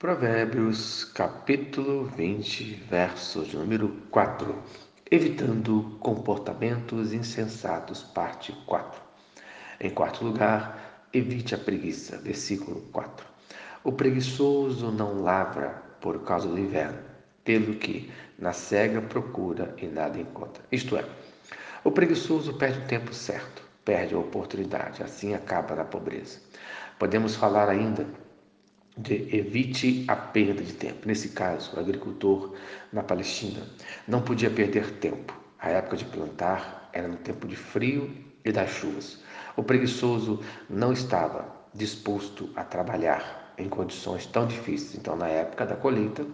Provérbios 0.00 1.04
capítulo 1.04 2.06
20, 2.06 2.86
verso 2.88 3.44
de 3.44 3.54
número 3.54 3.94
4. 4.10 4.56
Evitando 5.10 5.98
comportamentos 6.00 7.12
insensatos, 7.12 8.02
parte 8.02 8.50
4. 8.64 8.98
Em 9.78 9.90
quarto 9.90 10.24
lugar, 10.24 11.06
evite 11.12 11.54
a 11.54 11.58
preguiça, 11.58 12.16
versículo 12.16 12.80
4. 12.92 13.26
O 13.84 13.92
preguiçoso 13.92 14.90
não 14.90 15.20
lavra 15.20 15.82
por 16.00 16.24
causa 16.24 16.48
do 16.48 16.58
inverno, 16.58 16.98
pelo 17.44 17.74
que 17.74 18.10
na 18.38 18.54
cega 18.54 19.02
procura 19.02 19.74
e 19.76 19.86
nada 19.86 20.18
encontra. 20.18 20.64
Isto 20.72 20.96
é, 20.96 21.04
o 21.84 21.90
preguiçoso 21.90 22.54
perde 22.54 22.78
o 22.78 22.86
tempo 22.86 23.12
certo, 23.12 23.62
perde 23.84 24.14
a 24.14 24.18
oportunidade, 24.18 25.02
assim 25.02 25.34
acaba 25.34 25.76
na 25.76 25.84
pobreza. 25.84 26.40
Podemos 26.98 27.36
falar 27.36 27.68
ainda 27.68 28.06
de 28.96 29.34
evite 29.34 30.04
a 30.08 30.16
perda 30.16 30.62
de 30.62 30.72
tempo. 30.74 31.06
Nesse 31.06 31.30
caso, 31.30 31.76
o 31.76 31.80
agricultor 31.80 32.54
na 32.92 33.02
Palestina 33.02 33.62
não 34.06 34.22
podia 34.22 34.50
perder 34.50 34.90
tempo. 34.92 35.38
A 35.58 35.70
época 35.70 35.96
de 35.96 36.04
plantar 36.04 36.90
era 36.92 37.06
no 37.06 37.16
tempo 37.16 37.46
de 37.46 37.56
frio 37.56 38.10
e 38.44 38.52
das 38.52 38.70
chuvas. 38.70 39.22
O 39.56 39.62
preguiçoso 39.62 40.40
não 40.68 40.92
estava 40.92 41.60
disposto 41.74 42.50
a 42.56 42.64
trabalhar 42.64 43.54
em 43.56 43.68
condições 43.68 44.26
tão 44.26 44.46
difíceis. 44.46 44.94
Então, 44.96 45.16
na 45.16 45.28
época 45.28 45.66
da 45.66 45.76
colheita, 45.76 46.26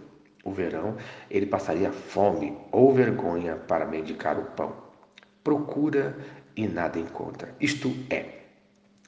o 0.43 0.51
verão, 0.51 0.95
ele 1.29 1.45
passaria 1.45 1.91
fome 1.91 2.57
ou 2.71 2.93
vergonha 2.93 3.55
para 3.55 3.85
mendicar 3.85 4.39
o 4.39 4.45
pão. 4.45 4.73
Procura 5.43 6.17
e 6.55 6.67
nada 6.67 6.97
encontra. 6.97 7.53
Isto 7.59 7.93
é, 8.09 8.46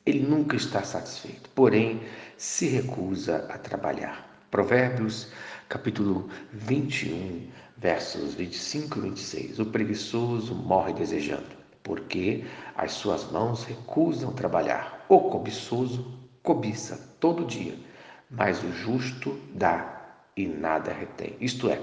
ele 0.05 0.19
nunca 0.19 0.55
está 0.55 0.83
satisfeito, 0.83 1.49
porém 1.51 2.01
se 2.37 2.67
recusa 2.67 3.45
a 3.49 3.57
trabalhar. 3.57 4.27
Provérbios, 4.49 5.27
capítulo 5.67 6.29
21, 6.51 7.47
versos 7.77 8.33
25 8.33 8.97
e 8.97 9.01
26. 9.01 9.59
O 9.59 9.65
preguiçoso 9.67 10.55
morre 10.55 10.93
desejando, 10.93 11.55
porque 11.83 12.45
as 12.75 12.93
suas 12.93 13.29
mãos 13.31 13.63
recusam 13.63 14.33
trabalhar. 14.33 15.05
O 15.07 15.29
cobiçoso 15.29 16.17
cobiça 16.41 17.15
todo 17.19 17.45
dia, 17.45 17.77
mas 18.29 18.63
o 18.63 18.71
justo 18.71 19.39
dá 19.53 19.99
e 20.35 20.47
nada 20.47 20.91
retém. 20.91 21.35
Isto 21.39 21.69
é, 21.69 21.79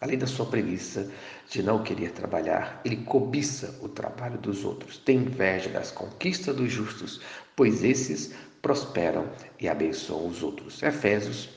Além 0.00 0.16
da 0.16 0.28
sua 0.28 0.46
preguiça 0.46 1.10
de 1.50 1.60
não 1.60 1.82
querer 1.82 2.12
trabalhar, 2.12 2.80
ele 2.84 2.98
cobiça 2.98 3.76
o 3.82 3.88
trabalho 3.88 4.38
dos 4.38 4.64
outros, 4.64 4.96
tem 4.96 5.18
inveja 5.18 5.70
das 5.70 5.90
conquistas 5.90 6.54
dos 6.54 6.70
justos, 6.70 7.20
pois 7.56 7.82
esses 7.82 8.32
prosperam 8.62 9.28
e 9.58 9.68
abençoam 9.68 10.28
os 10.28 10.40
outros. 10.40 10.80
Efésios, 10.84 11.48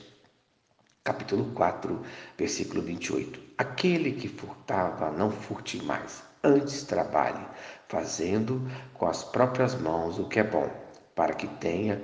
capítulo 1.04 1.52
4, 1.52 2.02
versículo 2.36 2.82
28. 2.82 3.40
Aquele 3.56 4.10
que 4.10 4.26
furtava, 4.26 5.12
não 5.12 5.30
furte 5.30 5.80
mais, 5.84 6.24
antes 6.42 6.82
trabalhe, 6.82 7.46
fazendo 7.86 8.68
com 8.94 9.06
as 9.06 9.22
próprias 9.22 9.76
mãos 9.76 10.18
o 10.18 10.28
que 10.28 10.40
é 10.40 10.44
bom, 10.44 10.68
para 11.14 11.32
que 11.32 11.46
tenha 11.46 12.02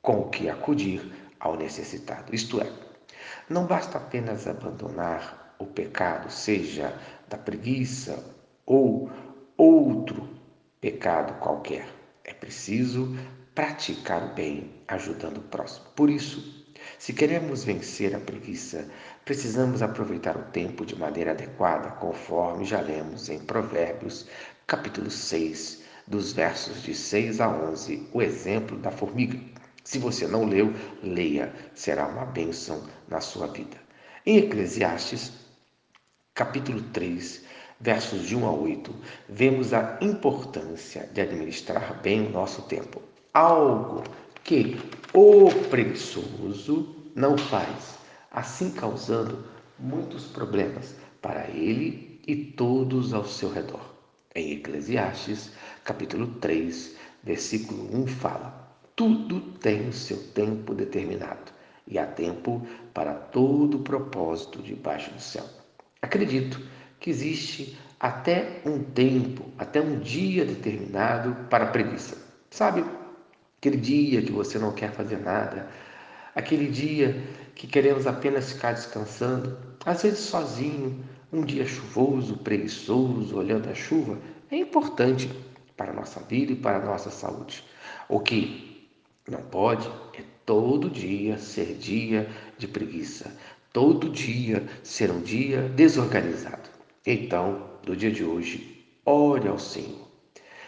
com 0.00 0.28
que 0.28 0.48
acudir 0.48 1.12
ao 1.40 1.56
necessitado. 1.56 2.32
Isto 2.32 2.60
é, 2.60 2.70
não 3.48 3.66
basta 3.66 3.98
apenas 3.98 4.46
abandonar 4.46 5.41
o 5.62 5.66
pecado, 5.66 6.30
seja 6.30 6.92
da 7.28 7.38
preguiça 7.38 8.22
ou 8.66 9.10
outro 9.56 10.28
pecado 10.80 11.38
qualquer. 11.40 11.86
É 12.24 12.32
preciso 12.32 13.16
praticar 13.54 14.30
o 14.30 14.34
bem, 14.34 14.70
ajudando 14.88 15.38
o 15.38 15.42
próximo. 15.42 15.86
Por 15.94 16.10
isso, 16.10 16.62
se 16.98 17.12
queremos 17.12 17.64
vencer 17.64 18.14
a 18.14 18.20
preguiça, 18.20 18.88
precisamos 19.24 19.82
aproveitar 19.82 20.36
o 20.36 20.50
tempo 20.50 20.84
de 20.84 20.96
maneira 20.96 21.32
adequada, 21.32 21.90
conforme 21.92 22.64
já 22.64 22.80
lemos 22.80 23.28
em 23.28 23.38
Provérbios, 23.38 24.26
capítulo 24.66 25.10
6, 25.10 25.82
dos 26.06 26.32
versos 26.32 26.82
de 26.82 26.94
6 26.94 27.40
a 27.40 27.48
11, 27.48 28.08
o 28.12 28.20
exemplo 28.20 28.76
da 28.78 28.90
formiga. 28.90 29.38
Se 29.84 29.98
você 29.98 30.26
não 30.26 30.44
leu, 30.44 30.72
leia, 31.02 31.52
será 31.74 32.06
uma 32.06 32.24
bênção 32.24 32.82
na 33.08 33.20
sua 33.20 33.46
vida. 33.48 33.76
Em 34.24 34.38
Eclesiastes, 34.38 35.32
capítulo 36.34 36.80
3, 36.94 37.44
versos 37.78 38.26
de 38.26 38.34
1 38.34 38.46
a 38.46 38.52
8, 38.52 38.94
vemos 39.28 39.74
a 39.74 39.98
importância 40.00 41.06
de 41.12 41.20
administrar 41.20 42.00
bem 42.00 42.26
o 42.26 42.30
nosso 42.30 42.62
tempo. 42.62 43.02
Algo 43.34 44.02
que 44.42 44.80
o 45.12 45.50
preguiçoso 45.68 46.96
não 47.14 47.36
faz, 47.36 47.98
assim 48.30 48.70
causando 48.70 49.44
muitos 49.78 50.24
problemas 50.24 50.94
para 51.20 51.48
ele 51.48 52.18
e 52.26 52.34
todos 52.34 53.12
ao 53.12 53.26
seu 53.26 53.52
redor. 53.52 53.92
Em 54.34 54.52
Eclesiastes, 54.52 55.52
capítulo 55.84 56.28
3, 56.40 56.96
versículo 57.22 57.94
1 57.94 58.06
fala: 58.06 58.74
Tudo 58.96 59.38
tem 59.58 59.86
o 59.86 59.92
seu 59.92 60.16
tempo 60.28 60.74
determinado, 60.74 61.52
e 61.86 61.98
há 61.98 62.06
tempo 62.06 62.66
para 62.94 63.12
todo 63.12 63.80
propósito 63.80 64.62
debaixo 64.62 65.10
do 65.10 65.20
céu. 65.20 65.61
Acredito 66.02 66.60
que 66.98 67.08
existe 67.08 67.78
até 67.98 68.60
um 68.66 68.82
tempo, 68.82 69.50
até 69.56 69.80
um 69.80 70.00
dia 70.00 70.44
determinado 70.44 71.34
para 71.48 71.64
a 71.64 71.70
preguiça. 71.70 72.18
Sabe, 72.50 72.84
aquele 73.58 73.76
dia 73.76 74.20
que 74.20 74.32
você 74.32 74.58
não 74.58 74.72
quer 74.72 74.90
fazer 74.90 75.18
nada, 75.18 75.68
aquele 76.34 76.68
dia 76.68 77.22
que 77.54 77.68
queremos 77.68 78.08
apenas 78.08 78.50
ficar 78.52 78.72
descansando, 78.72 79.56
às 79.86 80.02
vezes 80.02 80.18
sozinho, 80.18 81.04
um 81.32 81.44
dia 81.44 81.64
chuvoso, 81.64 82.38
preguiçoso, 82.38 83.38
olhando 83.38 83.70
a 83.70 83.74
chuva, 83.74 84.18
é 84.50 84.56
importante 84.56 85.30
para 85.76 85.92
a 85.92 85.94
nossa 85.94 86.20
vida 86.20 86.52
e 86.52 86.56
para 86.56 86.78
a 86.78 86.84
nossa 86.84 87.10
saúde. 87.10 87.64
O 88.08 88.20
que 88.20 88.88
não 89.28 89.40
pode 89.42 89.88
é 90.18 90.22
todo 90.44 90.90
dia 90.90 91.38
ser 91.38 91.74
dia 91.76 92.28
de 92.58 92.66
preguiça, 92.66 93.34
todo 93.72 94.10
dia 94.10 94.66
ser 94.82 95.10
um 95.10 95.20
dia 95.20 95.62
desorganizado. 95.70 96.68
Então, 97.06 97.70
no 97.86 97.96
dia 97.96 98.10
de 98.10 98.22
hoje, 98.22 98.84
ore 99.04 99.48
ao 99.48 99.58
Senhor. 99.58 100.08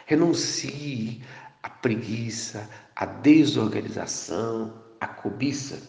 Renuncie 0.07 1.23
à 1.63 1.69
preguiça, 1.69 2.69
à 2.97 3.07
desorganização, 3.07 4.75
à 5.01 5.07
cobiça. 5.07 5.81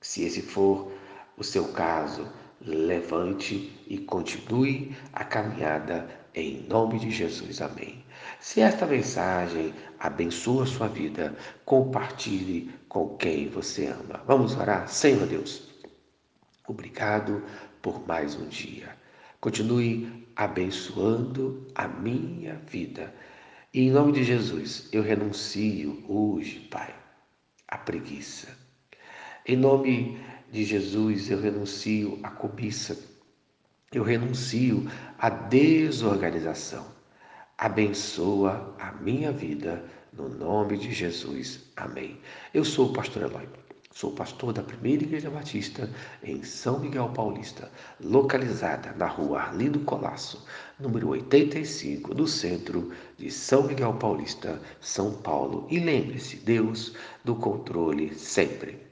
Se 0.00 0.24
esse 0.24 0.42
for 0.42 0.92
o 1.36 1.44
seu 1.44 1.68
caso, 1.68 2.26
levante 2.60 3.72
e 3.86 3.98
continue 3.98 4.94
a 5.12 5.24
caminhada 5.24 6.08
em 6.34 6.66
nome 6.68 6.98
de 6.98 7.10
Jesus. 7.10 7.60
Amém. 7.60 8.04
Se 8.40 8.60
esta 8.60 8.86
mensagem 8.86 9.74
abençoa 9.98 10.64
a 10.64 10.66
sua 10.66 10.88
vida, 10.88 11.36
compartilhe 11.64 12.70
com 12.88 13.16
quem 13.16 13.48
você 13.48 13.86
ama. 13.86 14.22
Vamos 14.26 14.56
orar? 14.56 14.88
Senhor 14.88 15.26
Deus. 15.26 15.71
Obrigado 16.66 17.42
por 17.80 18.06
mais 18.06 18.34
um 18.36 18.46
dia. 18.48 18.96
Continue 19.40 20.28
abençoando 20.36 21.66
a 21.74 21.88
minha 21.88 22.54
vida. 22.68 23.12
E 23.74 23.82
em 23.82 23.90
nome 23.90 24.12
de 24.12 24.22
Jesus, 24.22 24.88
eu 24.92 25.02
renuncio 25.02 26.04
hoje, 26.08 26.60
Pai, 26.70 26.94
à 27.66 27.78
preguiça. 27.78 28.48
Em 29.44 29.56
nome 29.56 30.20
de 30.52 30.64
Jesus, 30.64 31.30
eu 31.30 31.40
renuncio 31.40 32.20
à 32.22 32.30
cobiça. 32.30 32.96
Eu 33.92 34.04
renuncio 34.04 34.88
à 35.18 35.28
desorganização. 35.28 36.86
Abençoa 37.58 38.76
a 38.78 38.92
minha 38.92 39.32
vida 39.32 39.84
no 40.12 40.28
nome 40.28 40.78
de 40.78 40.92
Jesus. 40.92 41.64
Amém. 41.76 42.20
Eu 42.54 42.64
sou 42.64 42.90
o 42.90 42.92
pastor 42.92 43.22
Eloy. 43.22 43.48
Sou 43.94 44.10
pastor 44.10 44.54
da 44.54 44.62
Primeira 44.62 45.04
Igreja 45.04 45.28
Batista 45.28 45.88
em 46.22 46.42
São 46.42 46.80
Miguel 46.80 47.10
Paulista, 47.10 47.70
localizada 48.00 48.92
na 48.92 49.06
rua 49.06 49.40
Arlindo 49.40 49.80
Colasso, 49.80 50.46
número 50.80 51.10
85, 51.10 52.14
no 52.14 52.26
centro 52.26 52.90
de 53.18 53.30
São 53.30 53.64
Miguel 53.64 53.92
Paulista, 53.94 54.58
São 54.80 55.12
Paulo. 55.12 55.66
E 55.70 55.78
lembre-se, 55.78 56.36
Deus 56.36 56.94
do 57.22 57.36
controle 57.36 58.14
sempre. 58.14 58.82